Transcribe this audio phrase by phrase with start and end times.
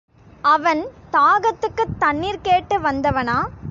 [0.43, 0.81] அவன்
[1.11, 3.37] தாகத்துக்குத் தண்ணீர் கேட்டு வந்தவனா?